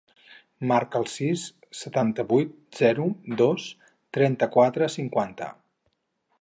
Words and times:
Marca 0.69 1.01
el 1.01 1.03
sis, 1.15 1.43
setanta-vuit, 1.81 2.57
zero, 2.79 3.07
dos, 3.43 3.69
trenta-quatre, 4.19 4.93
cinquanta. 4.99 5.55